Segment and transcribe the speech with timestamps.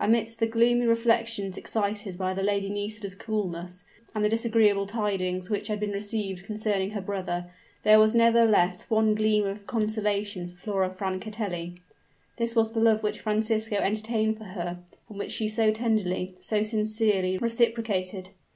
[0.00, 5.68] Amidst the gloomy reflections excited by the Lady Nisida's coolness, and the disagreeable tidings which
[5.68, 7.46] had been received concerning her brother,
[7.84, 11.76] there was nevertheless one gleam of consolation for Flora Francatelli.
[12.38, 14.78] This was the love which Francisco entertained for her,
[15.08, 18.30] and which she so tenderly, so sincerely reciprocated.